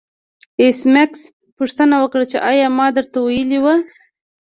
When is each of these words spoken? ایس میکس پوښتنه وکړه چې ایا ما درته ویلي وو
ایس 0.61 0.79
میکس 0.93 1.21
پوښتنه 1.57 1.95
وکړه 1.99 2.25
چې 2.31 2.37
ایا 2.51 2.67
ما 2.77 2.87
درته 2.97 3.17
ویلي 3.21 3.59
وو 3.63 3.75